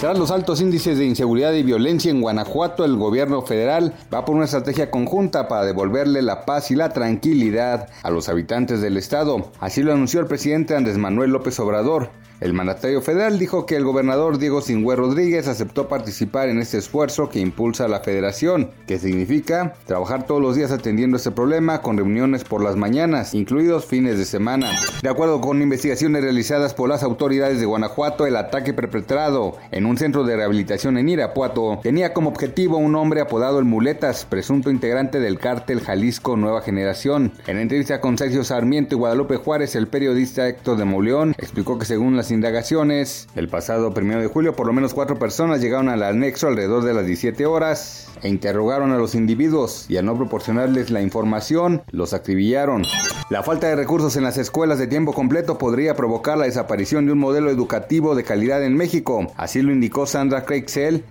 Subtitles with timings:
[0.00, 4.36] Tras los altos índices de inseguridad y violencia en Guanajuato, el gobierno federal va por
[4.36, 9.50] una estrategia conjunta para devolverle la paz y la tranquilidad a los habitantes del estado.
[9.58, 12.10] Así lo anunció el presidente Andrés Manuel López Obrador.
[12.40, 17.28] El mandatario federal dijo que el gobernador Diego Singüe Rodríguez aceptó participar en este esfuerzo
[17.28, 22.44] que impulsa la federación, que significa trabajar todos los días atendiendo este problema con reuniones
[22.44, 24.70] por las mañanas, incluidos fines de semana.
[25.02, 29.96] De acuerdo con investigaciones realizadas por las autoridades de Guanajuato, el ataque perpetrado en un
[29.96, 35.18] centro de rehabilitación en Irapuato tenía como objetivo un hombre apodado el Muletas, presunto integrante
[35.18, 37.32] del cártel Jalisco Nueva Generación.
[37.46, 41.86] En entrevista con Sergio Sarmiento y Guadalupe Juárez, el periodista Héctor de Mauleón explicó que
[41.86, 46.02] según las indagaciones, el pasado 1 de julio por lo menos cuatro personas llegaron al
[46.02, 50.90] anexo alrededor de las 17 horas e interrogaron a los individuos y al no proporcionarles
[50.90, 52.82] la información, los acribillaron.
[53.30, 57.12] La falta de recursos en las escuelas de tiempo completo podría provocar la desaparición de
[57.12, 60.66] un modelo educativo de calidad en México, así lo indicó Sandra Craig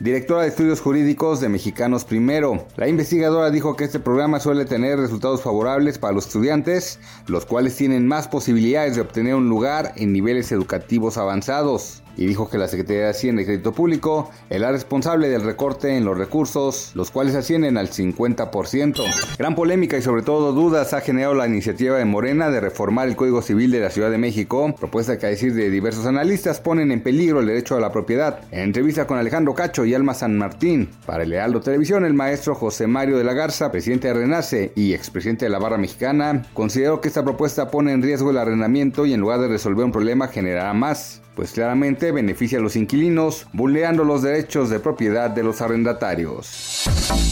[0.00, 2.66] directora de estudios jurídicos de Mexicanos Primero.
[2.76, 7.74] La investigadora dijo que este programa suele tener resultados favorables para los estudiantes, los cuales
[7.76, 12.68] tienen más posibilidades de obtener un lugar en niveles educativos avanzados y dijo que la
[12.68, 17.10] Secretaría de Hacienda y Crédito Público es la responsable del recorte en los recursos, los
[17.10, 19.02] cuales ascienden al 50%.
[19.38, 23.16] Gran polémica y sobre todo dudas ha generado la iniciativa de Morena de reformar el
[23.16, 26.92] Código Civil de la Ciudad de México, propuesta que a decir de diversos analistas ponen
[26.92, 28.40] en peligro el derecho a la propiedad.
[28.50, 32.54] En entrevista con Alejandro Cacho y Alma San Martín, para el Lealdo Televisión, el maestro
[32.54, 37.00] José Mario de la Garza, presidente de Renace y expresidente de la Barra Mexicana, consideró
[37.00, 40.28] que esta propuesta pone en riesgo el arrendamiento y en lugar de resolver un problema
[40.28, 45.62] generará más pues claramente beneficia a los inquilinos, vulnerando los derechos de propiedad de los
[45.62, 46.84] arrendatarios.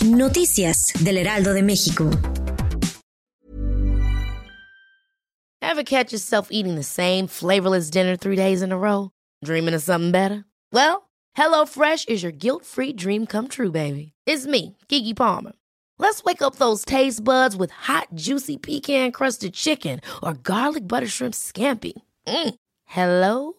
[0.02, 2.08] Noticias del Heraldo de México.
[5.60, 9.10] Ever catch yourself eating the same flavorless dinner three days in a row?
[9.44, 10.46] Dreaming of something better?
[10.72, 14.12] Well, HelloFresh is your guilt-free dream come true, baby.
[14.24, 15.52] It's me, Kiki Palmer.
[15.98, 21.34] Let's wake up those taste buds with hot, juicy pecan-crusted chicken or garlic butter shrimp
[21.34, 21.92] scampi.
[22.26, 22.54] Mm.
[22.86, 23.58] Hello